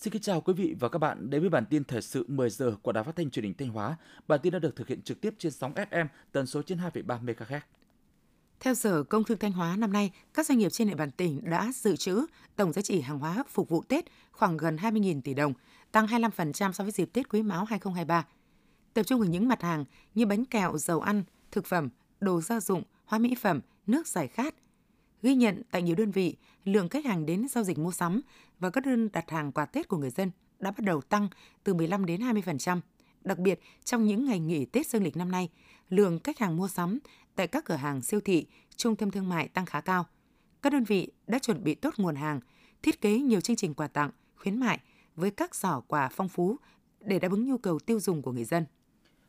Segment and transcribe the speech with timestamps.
[0.00, 2.50] Xin kính chào quý vị và các bạn đến với bản tin thời sự 10
[2.50, 3.96] giờ của Đài Phát thanh Truyền hình Thanh Hóa.
[4.28, 7.24] Bản tin đã được thực hiện trực tiếp trên sóng FM tần số trên 2,3
[7.24, 7.60] MHz.
[8.60, 11.50] Theo Sở Công Thương Thanh Hóa năm nay, các doanh nghiệp trên địa bàn tỉnh
[11.50, 15.34] đã dự trữ tổng giá trị hàng hóa phục vụ Tết khoảng gần 20.000 tỷ
[15.34, 15.52] đồng,
[15.92, 18.26] tăng 25% so với dịp Tết Quý Mão 2023.
[18.94, 21.88] Tập trung vào những mặt hàng như bánh kẹo, dầu ăn, thực phẩm,
[22.20, 24.54] đồ gia dụng, hóa mỹ phẩm, nước giải khát.
[25.22, 28.20] Ghi nhận tại nhiều đơn vị, lượng khách hàng đến giao dịch mua sắm
[28.58, 31.28] và các đơn đặt hàng quà Tết của người dân đã bắt đầu tăng
[31.64, 32.80] từ 15 đến 20%.
[33.24, 35.48] Đặc biệt, trong những ngày nghỉ Tết dương lịch năm nay,
[35.88, 36.98] lượng khách hàng mua sắm
[37.34, 40.06] tại các cửa hàng siêu thị, trung tâm thương mại tăng khá cao.
[40.62, 42.40] Các đơn vị đã chuẩn bị tốt nguồn hàng,
[42.82, 44.78] thiết kế nhiều chương trình quà tặng, khuyến mại
[45.16, 46.56] với các giỏ quà phong phú
[47.00, 48.64] để đáp ứng nhu cầu tiêu dùng của người dân.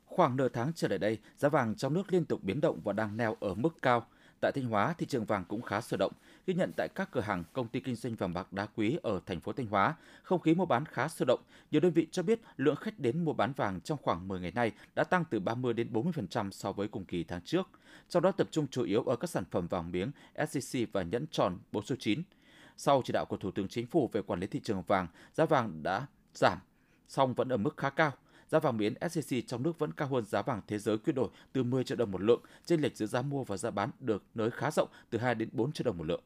[0.06, 2.94] Khoảng nửa tháng trở lại đây, giá vàng trong nước liên tục biến động và
[2.94, 4.08] đang neo ở mức cao.
[4.42, 6.12] Tại Thanh Hóa, thị trường vàng cũng khá sôi động,
[6.48, 9.20] ghi nhận tại các cửa hàng công ty kinh doanh vàng bạc đá quý ở
[9.26, 11.40] thành phố Thanh Hóa, không khí mua bán khá sôi động.
[11.72, 14.52] Nhiều đơn vị cho biết lượng khách đến mua bán vàng trong khoảng 10 ngày
[14.52, 17.70] nay đã tăng từ 30 đến 40% so với cùng kỳ tháng trước.
[18.10, 20.12] Trong đó tập trung chủ yếu ở các sản phẩm vàng miếng,
[20.48, 22.24] SCC và nhẫn tròn 4 số 9.
[22.78, 25.46] Sau chỉ đạo của Thủ tướng Chính phủ về quản lý thị trường vàng, giá
[25.46, 26.58] vàng đã giảm,
[27.08, 28.12] song vẫn ở mức khá cao.
[28.52, 31.30] Giá vàng miếng SJC trong nước vẫn cao hơn giá vàng thế giới quy đổi
[31.54, 34.24] từ 10 triệu đồng một lượng, chênh lệch giữa giá mua và giá bán được
[34.36, 36.22] nới khá rộng từ 2 đến 4 triệu đồng một lượng.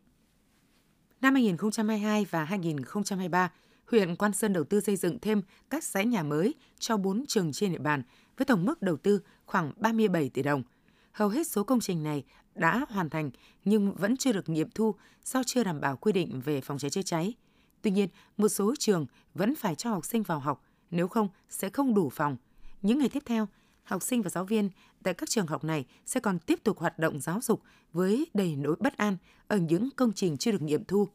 [1.22, 3.52] Năm 2022 và 2023,
[3.86, 7.52] huyện Quan Sơn đầu tư xây dựng thêm các dãy nhà mới cho 4 trường
[7.52, 8.04] trên địa bàn
[8.38, 10.64] với tổng mức đầu tư khoảng 37 tỷ đồng.
[11.12, 12.23] Hầu hết số công trình này
[12.56, 13.32] đã hoàn thành
[13.66, 14.95] nhưng vẫn chưa được nghiệm thu
[15.26, 17.34] do chưa đảm bảo quy định về phòng cháy chữa cháy.
[17.82, 21.69] Tuy nhiên, một số trường vẫn phải cho học sinh vào học, nếu không sẽ
[21.69, 22.38] không đủ phòng.
[22.81, 23.47] Những ngày tiếp theo,
[23.83, 24.69] học sinh và giáo viên
[25.03, 27.61] tại các trường học này sẽ còn tiếp tục hoạt động giáo dục
[27.94, 31.08] với đầy nỗi bất an ở những công trình chưa được nghiệm thu.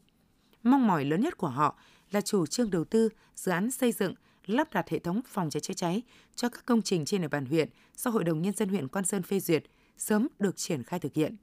[0.63, 1.79] Mong mỏi lớn nhất của họ
[2.11, 4.13] là chủ trương đầu tư dự án xây dựng,
[4.45, 6.01] lắp đặt hệ thống phòng cháy chữa cháy
[6.35, 9.05] cho các công trình trên địa bàn huyện do Hội đồng Nhân dân huyện Quan
[9.05, 9.63] Sơn phê duyệt,
[9.97, 11.35] sớm được triển khai thực hiện.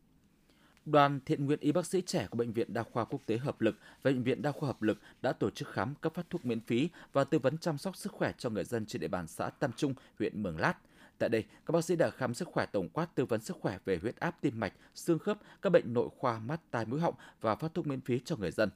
[0.90, 3.60] Đoàn thiện nguyện y bác sĩ trẻ của Bệnh viện Đa khoa Quốc tế Hợp
[3.60, 6.46] lực và Bệnh viện Đa khoa Hợp lực đã tổ chức khám cấp phát thuốc
[6.46, 9.26] miễn phí và tư vấn chăm sóc sức khỏe cho người dân trên địa bàn
[9.26, 10.74] xã Tam Trung, huyện Mường Lát.
[11.18, 13.78] Tại đây, các bác sĩ đã khám sức khỏe tổng quát tư vấn sức khỏe
[13.84, 17.14] về huyết áp tim mạch, xương khớp, các bệnh nội khoa, mắt, tai mũi họng
[17.40, 18.70] và phát thuốc miễn phí cho người dân.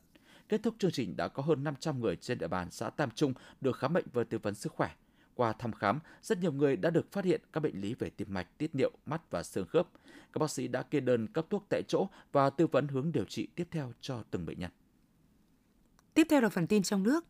[0.49, 3.35] Kết thúc chương trình đã có hơn 500 người trên địa bàn xã Tam Trung
[3.61, 4.91] được khám bệnh và tư vấn sức khỏe.
[5.35, 8.35] Qua thăm khám, rất nhiều người đã được phát hiện các bệnh lý về tim
[8.35, 9.89] mạch, tiết niệu, mắt và xương khớp.
[10.33, 13.25] Các bác sĩ đã kê đơn cấp thuốc tại chỗ và tư vấn hướng điều
[13.25, 14.71] trị tiếp theo cho từng bệnh nhân.
[16.15, 17.25] Tiếp theo là phần tin trong nước.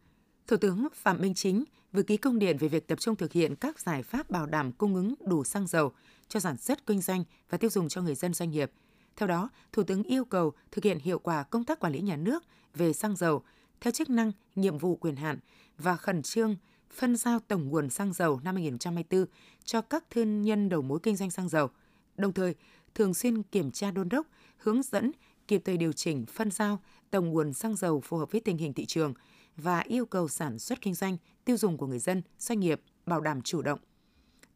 [0.46, 3.56] Thủ tướng Phạm Minh Chính vừa ký công điện về việc tập trung thực hiện
[3.56, 5.92] các giải pháp bảo đảm cung ứng đủ xăng dầu
[6.28, 8.72] cho sản xuất kinh doanh và tiêu dùng cho người dân doanh nghiệp.
[9.16, 12.16] Theo đó, Thủ tướng yêu cầu thực hiện hiệu quả công tác quản lý nhà
[12.16, 13.42] nước về xăng dầu
[13.80, 15.38] theo chức năng, nhiệm vụ quyền hạn
[15.78, 16.56] và khẩn trương
[16.92, 19.26] phân giao tổng nguồn xăng dầu năm 2024
[19.64, 21.69] cho các thương nhân đầu mối kinh doanh xăng dầu.
[22.16, 22.54] Đồng thời,
[22.94, 24.26] thường xuyên kiểm tra đôn đốc,
[24.56, 25.12] hướng dẫn
[25.48, 26.78] kịp thời điều chỉnh phân giao
[27.10, 29.14] tổng nguồn xăng dầu phù hợp với tình hình thị trường
[29.56, 33.20] và yêu cầu sản xuất kinh doanh, tiêu dùng của người dân, doanh nghiệp bảo
[33.20, 33.78] đảm chủ động.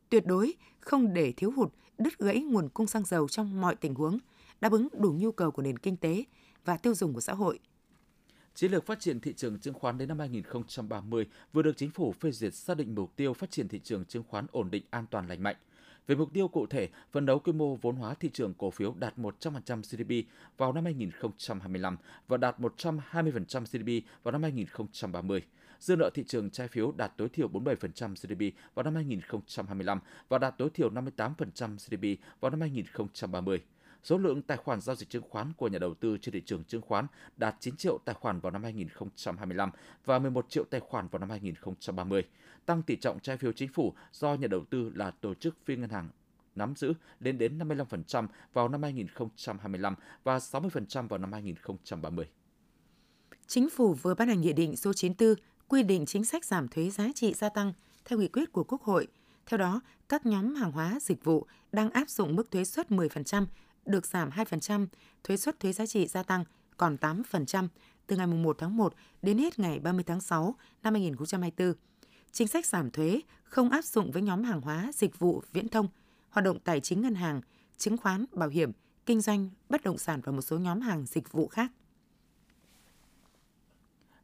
[0.09, 3.95] Tuyệt đối không để thiếu hụt, đứt gãy nguồn cung xăng dầu trong mọi tình
[3.95, 4.19] huống,
[4.61, 6.25] đáp ứng đủ nhu cầu của nền kinh tế
[6.65, 7.59] và tiêu dùng của xã hội.
[8.57, 12.13] Chiến lược phát triển thị trường chứng khoán đến năm 2030 vừa được chính phủ
[12.13, 15.07] phê duyệt xác định mục tiêu phát triển thị trường chứng khoán ổn định, an
[15.11, 15.57] toàn, lành mạnh.
[16.07, 18.95] Về mục tiêu cụ thể, phấn đấu quy mô vốn hóa thị trường cổ phiếu
[18.99, 21.97] đạt 100% GDP vào năm 2025
[22.29, 25.43] và đạt 120% GDP vào năm 2030.
[25.81, 30.39] Dư nợ thị trường trái phiếu đạt tối thiểu 47% GDP vào năm 2025 và
[30.39, 33.63] đạt tối thiểu 58% GDP vào năm 2030
[34.07, 36.65] số lượng tài khoản giao dịch chứng khoán của nhà đầu tư trên thị trường
[36.65, 37.07] chứng khoán
[37.37, 39.71] đạt 9 triệu tài khoản vào năm 2025
[40.05, 42.23] và 11 triệu tài khoản vào năm 2030,
[42.67, 45.77] tăng tỷ trọng trái phiếu chính phủ do nhà đầu tư là tổ chức phi
[45.77, 46.09] ngân hàng
[46.55, 49.95] nắm giữ lên đến 55% vào năm 2025
[50.25, 52.27] và 60% vào năm 2030.
[53.47, 56.91] Chính phủ vừa ban hành nghị định số 94 quy định chính sách giảm thuế
[56.91, 57.73] giá trị gia tăng
[58.05, 59.07] theo nghị quyết của Quốc hội.
[59.47, 63.47] Theo đó, các nhóm hàng hóa dịch vụ đang áp dụng mức thuế suất 10%
[63.87, 64.87] được giảm 2%,
[65.25, 66.45] thuế suất thuế giá trị gia tăng
[66.77, 67.69] còn 8%
[68.07, 71.75] từ ngày 1 tháng 1 đến hết ngày 30 tháng 6 năm 2024.
[72.33, 75.89] Chính sách giảm thuế không áp dụng với nhóm hàng hóa, dịch vụ, viễn thông,
[76.31, 77.41] hoạt động tài chính ngân hàng,
[77.77, 78.73] chứng khoán, bảo hiểm,
[79.07, 81.73] kinh doanh, bất động sản và một số nhóm hàng dịch vụ khác.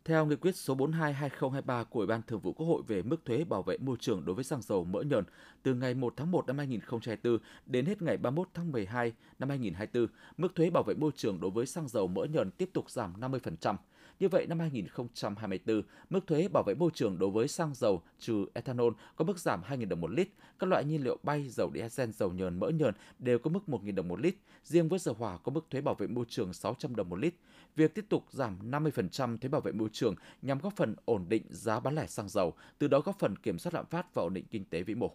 [0.04, 3.44] Theo nghị quyết số 42/2023 của Ủy ban Thường vụ Quốc hội về mức thuế
[3.44, 5.24] bảo vệ môi trường đối với xăng dầu mỡ nhờn
[5.62, 10.06] từ ngày 1 tháng 1 năm 2024 đến hết ngày 31 tháng 12 năm 2024,
[10.36, 13.20] mức thuế bảo vệ môi trường đối với xăng dầu mỡ nhờn tiếp tục giảm
[13.20, 13.76] 50%.
[14.22, 18.46] Như vậy, năm 2024, mức thuế bảo vệ môi trường đối với xăng dầu trừ
[18.54, 20.28] ethanol có mức giảm 2.000 đồng một lít.
[20.58, 23.94] Các loại nhiên liệu bay, dầu diesel, dầu nhờn, mỡ nhờn đều có mức 1.000
[23.94, 24.34] đồng một lít.
[24.64, 27.34] Riêng với dầu hỏa có mức thuế bảo vệ môi trường 600 đồng một lít.
[27.76, 31.42] Việc tiếp tục giảm 50% thuế bảo vệ môi trường nhằm góp phần ổn định
[31.50, 34.34] giá bán lẻ xăng dầu, từ đó góp phần kiểm soát lạm phát và ổn
[34.34, 35.10] định kinh tế vĩ mô.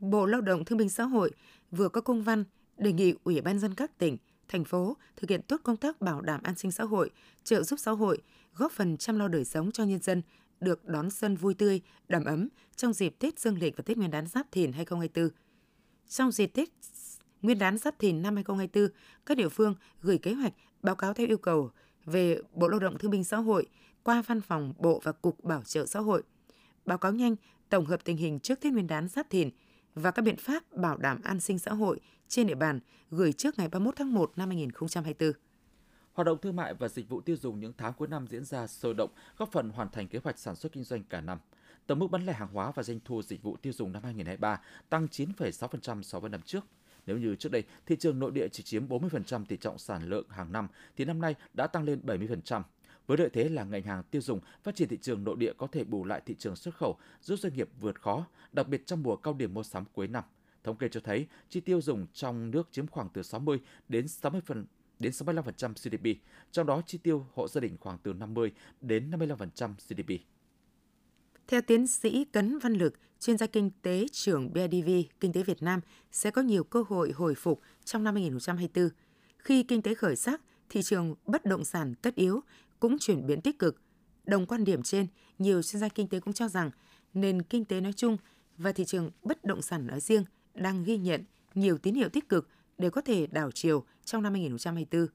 [0.00, 1.30] Bộ Lao động Thương binh Xã hội
[1.70, 2.44] vừa có công văn
[2.78, 4.16] đề nghị Ủy ban dân các tỉnh,
[4.48, 7.10] thành phố thực hiện tốt công tác bảo đảm an sinh xã hội,
[7.44, 8.18] trợ giúp xã hội,
[8.54, 10.22] góp phần chăm lo đời sống cho nhân dân
[10.60, 14.10] được đón xuân vui tươi, đầm ấm trong dịp Tết Dương lịch và Tết Nguyên
[14.10, 15.30] đán Giáp Thìn 2024.
[16.08, 16.68] Trong dịp Tết
[17.42, 18.96] Nguyên đán Giáp Thìn năm 2024,
[19.26, 20.52] các địa phương gửi kế hoạch
[20.82, 21.70] báo cáo theo yêu cầu
[22.04, 23.66] về Bộ Lao động Thương binh Xã hội
[24.02, 26.22] qua Văn phòng Bộ và Cục Bảo trợ Xã hội.
[26.86, 27.36] Báo cáo nhanh
[27.68, 29.50] tổng hợp tình hình trước Tết Nguyên đán Giáp Thìn
[29.98, 32.80] và các biện pháp bảo đảm an sinh xã hội trên địa bàn
[33.10, 35.32] gửi trước ngày 31 tháng 1 năm 2024.
[36.12, 38.66] Hoạt động thương mại và dịch vụ tiêu dùng những tháng cuối năm diễn ra
[38.66, 41.38] sôi động, góp phần hoàn thành kế hoạch sản xuất kinh doanh cả năm.
[41.86, 44.60] Tổng mức bán lẻ hàng hóa và doanh thu dịch vụ tiêu dùng năm 2023
[44.88, 46.64] tăng 9,6% so với năm trước.
[47.06, 50.28] Nếu như trước đây thị trường nội địa chỉ chiếm 40% tỷ trọng sản lượng
[50.28, 52.62] hàng năm thì năm nay đã tăng lên 70%.
[53.08, 55.66] Với lợi thế là ngành hàng tiêu dùng, phát triển thị trường nội địa có
[55.66, 59.02] thể bù lại thị trường xuất khẩu, giúp doanh nghiệp vượt khó, đặc biệt trong
[59.02, 60.24] mùa cao điểm mua sắm cuối năm.
[60.64, 64.40] Thống kê cho thấy, chi tiêu dùng trong nước chiếm khoảng từ 60 đến 60
[64.46, 64.66] phần
[64.98, 66.20] đến 65% GDP,
[66.52, 70.20] trong đó chi tiêu hộ gia đình khoảng từ 50 đến 55% GDP.
[71.46, 74.90] Theo tiến sĩ Cấn Văn Lực, chuyên gia kinh tế trưởng BIDV
[75.20, 75.80] Kinh tế Việt Nam
[76.12, 78.88] sẽ có nhiều cơ hội hồi phục trong năm 2024.
[79.38, 82.40] Khi kinh tế khởi sắc, thị trường bất động sản tất yếu
[82.80, 83.82] cũng chuyển biến tích cực.
[84.24, 85.06] Đồng quan điểm trên,
[85.38, 86.70] nhiều chuyên gia kinh tế cũng cho rằng
[87.14, 88.16] nền kinh tế nói chung
[88.56, 92.28] và thị trường bất động sản nói riêng đang ghi nhận nhiều tín hiệu tích
[92.28, 92.48] cực
[92.78, 95.06] để có thể đảo chiều trong năm 2024.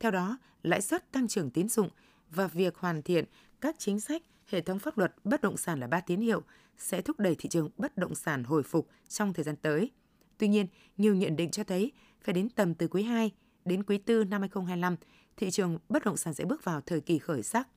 [0.00, 1.88] Theo đó, lãi suất tăng trưởng tín dụng
[2.30, 3.24] và việc hoàn thiện
[3.60, 6.42] các chính sách hệ thống pháp luật bất động sản là ba tín hiệu
[6.78, 9.90] sẽ thúc đẩy thị trường bất động sản hồi phục trong thời gian tới.
[10.38, 10.66] Tuy nhiên,
[10.96, 13.30] nhiều nhận định cho thấy phải đến tầm từ quý 2
[13.66, 14.96] đến quý 4 năm 2025,
[15.36, 17.68] thị trường bất động sản sẽ bước vào thời kỳ khởi sắc.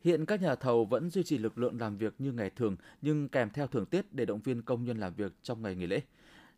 [0.00, 3.28] Hiện các nhà thầu vẫn duy trì lực lượng làm việc như ngày thường nhưng
[3.28, 6.00] kèm theo thưởng Tết để động viên công nhân làm việc trong ngày nghỉ lễ.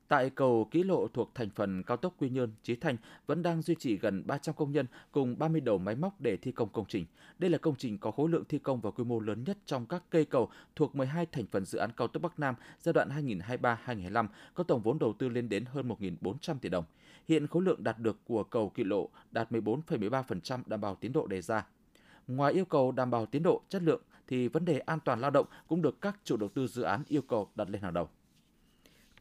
[0.09, 2.97] Tại cầu Ký Lộ thuộc thành phần cao tốc Quy Nhơn, Chí Thanh
[3.27, 6.53] vẫn đang duy trì gần 300 công nhân cùng 30 đầu máy móc để thi
[6.53, 7.07] công công trình.
[7.39, 9.87] Đây là công trình có khối lượng thi công và quy mô lớn nhất trong
[9.87, 13.09] các cây cầu thuộc 12 thành phần dự án cao tốc Bắc Nam giai đoạn
[13.09, 16.85] 2023-2025, có tổng vốn đầu tư lên đến hơn 1.400 tỷ đồng.
[17.29, 21.27] Hiện khối lượng đạt được của cầu Ký Lộ đạt 14,13% đảm bảo tiến độ
[21.27, 21.67] đề ra.
[22.27, 25.31] Ngoài yêu cầu đảm bảo tiến độ, chất lượng thì vấn đề an toàn lao
[25.31, 28.09] động cũng được các chủ đầu tư dự án yêu cầu đặt lên hàng đầu.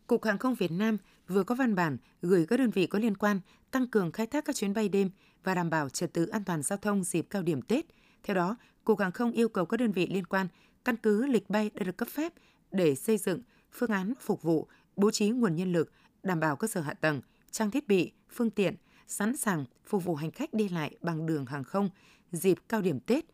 [0.08, 3.18] Cục Hàng không Việt Nam vừa có văn bản gửi các đơn vị có liên
[3.18, 3.40] quan
[3.72, 5.10] tăng cường khai thác các chuyến bay đêm
[5.44, 7.86] và đảm bảo trật tự an toàn giao thông dịp cao điểm Tết.
[8.24, 10.48] Theo đó, Cục Hàng không yêu cầu các đơn vị liên quan
[10.86, 12.34] căn cứ lịch bay đã được cấp phép
[12.72, 15.92] để xây dựng phương án phục vụ, bố trí nguồn nhân lực,
[16.24, 17.22] đảm bảo cơ sở hạ tầng,
[17.52, 18.76] trang thiết bị, phương tiện,
[19.08, 21.90] sẵn sàng phục vụ hành khách đi lại bằng đường hàng không
[22.32, 23.26] dịp cao điểm Tết.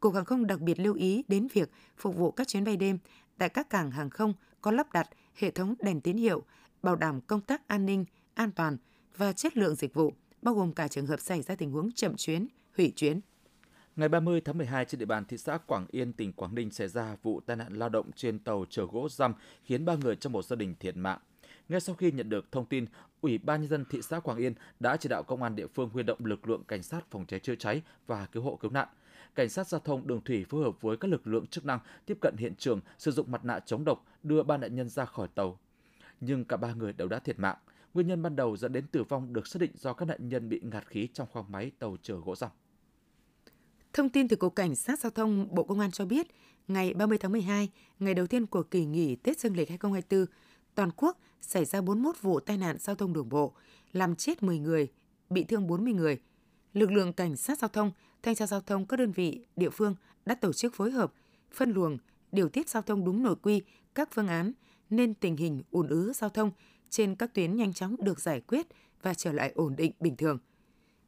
[0.00, 2.98] Cục Hàng không đặc biệt lưu ý đến việc phục vụ các chuyến bay đêm
[3.38, 6.42] tại các cảng hàng không có lắp đặt hệ thống đèn tín hiệu,
[6.82, 8.76] bảo đảm công tác an ninh, an toàn
[9.16, 10.12] và chất lượng dịch vụ,
[10.42, 13.20] bao gồm cả trường hợp xảy ra tình huống chậm chuyến, hủy chuyến.
[13.96, 16.88] Ngày 30 tháng 12 trên địa bàn thị xã Quảng Yên, tỉnh Quảng Ninh xảy
[16.88, 20.32] ra vụ tai nạn lao động trên tàu chở gỗ răm khiến ba người trong
[20.32, 21.18] một gia đình thiệt mạng.
[21.68, 22.86] Ngay sau khi nhận được thông tin,
[23.20, 25.88] Ủy ban nhân dân thị xã Quảng Yên đã chỉ đạo công an địa phương
[25.88, 28.88] huy động lực lượng cảnh sát phòng cháy chữa cháy và cứu hộ cứu nạn.
[29.36, 32.18] Cảnh sát giao thông đường thủy phối hợp với các lực lượng chức năng tiếp
[32.20, 35.28] cận hiện trường, sử dụng mặt nạ chống độc đưa ba nạn nhân ra khỏi
[35.34, 35.58] tàu.
[36.20, 37.56] Nhưng cả ba người đều đã thiệt mạng.
[37.94, 40.48] Nguyên nhân ban đầu dẫn đến tử vong được xác định do các nạn nhân
[40.48, 42.50] bị ngạt khí trong khoang máy tàu chở gỗ răm.
[43.92, 46.26] Thông tin từ Cục Cảnh sát Giao thông Bộ Công an cho biết,
[46.68, 50.26] ngày 30 tháng 12, ngày đầu tiên của kỳ nghỉ Tết Dương lịch 2024,
[50.74, 53.52] toàn quốc xảy ra 41 vụ tai nạn giao thông đường bộ,
[53.92, 54.88] làm chết 10 người,
[55.30, 56.20] bị thương 40 người.
[56.72, 59.94] Lực lượng cảnh sát giao thông, thanh tra giao thông các đơn vị địa phương
[60.26, 61.12] đã tổ chức phối hợp,
[61.52, 61.98] phân luồng,
[62.32, 63.62] điều tiết giao thông đúng nội quy,
[63.94, 64.52] các phương án
[64.90, 66.50] nên tình hình ùn ứ giao thông
[66.90, 68.66] trên các tuyến nhanh chóng được giải quyết
[69.02, 70.38] và trở lại ổn định bình thường.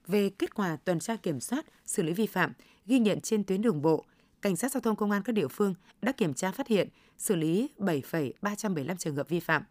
[0.06, 2.52] Về kết quả tuần tra kiểm soát, xử lý vi phạm
[2.86, 4.04] ghi nhận trên tuyến đường bộ,
[4.42, 6.88] Cảnh sát giao thông công an các địa phương đã kiểm tra phát hiện,
[7.18, 9.62] xử lý 7,375 trường hợp vi phạm,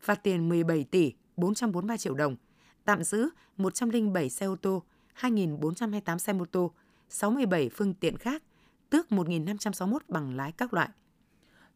[0.00, 2.36] phạt tiền 17 tỷ 443 triệu đồng,
[2.84, 4.82] tạm giữ 107 xe ô tô,
[5.20, 6.70] 2.428 xe mô tô,
[7.08, 8.42] 67 phương tiện khác,
[8.90, 10.88] tước 1.561 bằng lái các loại.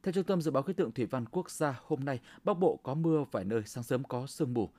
[0.02, 2.80] Theo Trung tâm Dự báo Khí tượng Thủy văn Quốc gia, hôm nay Bắc Bộ
[2.83, 4.71] có mưa vài nơi, sáng sớm có sương mù.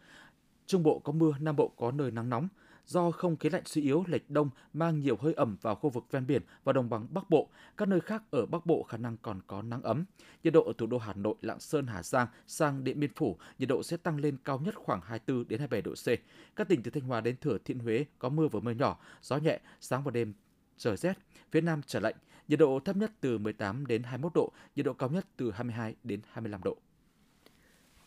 [0.66, 2.48] Trung Bộ có mưa, Nam Bộ có nơi nắng nóng.
[2.90, 6.06] Do không khí lạnh suy yếu lệch đông mang nhiều hơi ẩm vào khu vực
[6.12, 9.18] ven biển và đồng bằng Bắc Bộ, các nơi khác ở Bắc Bộ khả năng
[9.18, 10.06] còn có nắng ấm.
[10.44, 13.38] Nhiệt độ ở thủ đô Hà Nội, Lạng Sơn, Hà Giang sang Điện Biên Phủ,
[13.60, 16.08] nhiệt độ sẽ tăng lên cao nhất khoảng 24 đến 27 độ C.
[16.56, 19.38] Các tỉnh từ Thanh Hóa đến Thừa Thiên Huế có mưa vừa mưa nhỏ, gió
[19.38, 20.34] nhẹ, sáng và đêm
[20.78, 21.18] trời rét,
[21.52, 22.16] phía Nam trở lạnh,
[22.48, 25.96] nhiệt độ thấp nhất từ 18 đến 21 độ, nhiệt độ cao nhất từ 22
[26.04, 26.78] đến 25 độ.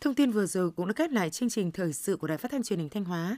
[0.01, 2.51] Thông tin vừa rồi cũng đã kết lại chương trình thời sự của Đài Phát
[2.51, 3.37] thanh Truyền hình Thanh Hóa.